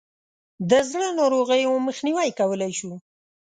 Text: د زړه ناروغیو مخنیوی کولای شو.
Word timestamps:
د 0.69 0.71
زړه 0.91 1.07
ناروغیو 1.19 1.73
مخنیوی 1.87 2.29
کولای 2.39 2.71
شو. 2.79 2.91